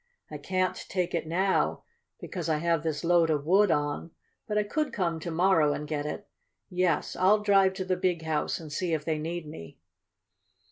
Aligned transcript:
I 0.31 0.39
can't 0.39 0.75
take 0.75 1.13
it 1.13 1.27
now, 1.27 1.83
because 2.19 2.49
I 2.49 2.57
have 2.57 2.81
this 2.81 3.03
load 3.03 3.29
of 3.29 3.45
wood 3.45 3.69
on, 3.69 4.09
but 4.47 4.57
I 4.57 4.63
could 4.63 4.91
come 4.93 5.19
to 5.19 5.29
morrow 5.29 5.73
and 5.73 5.87
get 5.87 6.07
it. 6.07 6.27
Yes, 6.71 7.15
I'll 7.15 7.43
drive 7.43 7.73
to 7.75 7.85
the 7.85 7.95
Big 7.95 8.23
House 8.23 8.59
and 8.59 8.73
see 8.73 8.93
if 8.95 9.05
they 9.05 9.19
need 9.19 9.47
me." 9.47 9.77